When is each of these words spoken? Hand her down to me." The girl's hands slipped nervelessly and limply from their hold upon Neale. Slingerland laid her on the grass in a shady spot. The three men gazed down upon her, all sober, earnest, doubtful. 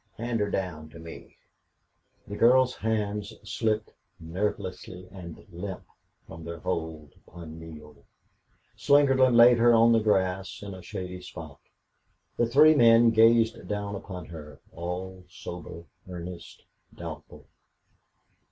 Hand 0.17 0.39
her 0.39 0.49
down 0.49 0.89
to 0.89 0.97
me." 0.97 1.37
The 2.25 2.35
girl's 2.35 2.77
hands 2.77 3.35
slipped 3.43 3.93
nervelessly 4.19 5.07
and 5.11 5.45
limply 5.51 5.85
from 6.25 6.43
their 6.43 6.57
hold 6.61 7.13
upon 7.27 7.59
Neale. 7.59 8.03
Slingerland 8.75 9.35
laid 9.35 9.59
her 9.59 9.75
on 9.75 9.91
the 9.91 9.99
grass 9.99 10.63
in 10.63 10.73
a 10.73 10.81
shady 10.81 11.21
spot. 11.21 11.59
The 12.35 12.47
three 12.47 12.73
men 12.73 13.11
gazed 13.11 13.67
down 13.67 13.93
upon 13.93 14.25
her, 14.25 14.59
all 14.73 15.23
sober, 15.29 15.85
earnest, 16.09 16.63
doubtful. 16.91 17.45